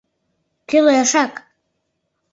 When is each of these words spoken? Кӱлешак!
Кӱлешак! 0.69 1.33